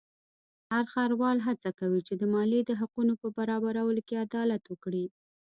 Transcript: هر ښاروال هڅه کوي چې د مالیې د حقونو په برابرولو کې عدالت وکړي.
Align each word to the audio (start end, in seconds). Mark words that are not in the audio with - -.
هر 0.71 0.83
ښاروال 0.93 1.37
هڅه 1.47 1.69
کوي 1.79 2.01
چې 2.07 2.13
د 2.17 2.23
مالیې 2.33 2.61
د 2.65 2.71
حقونو 2.79 3.13
په 3.21 3.27
برابرولو 3.37 4.01
کې 4.07 4.21
عدالت 4.25 4.63
وکړي. 4.67 5.05